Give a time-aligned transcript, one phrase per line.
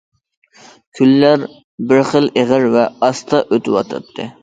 [0.99, 1.45] كۈنلەر
[1.93, 4.33] بىر خىل ئېغىر ۋە ئاستا ئۆتۈۋاتاتتى.